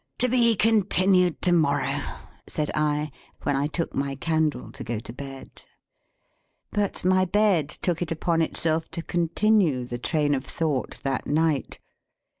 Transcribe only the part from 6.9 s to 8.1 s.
my bed took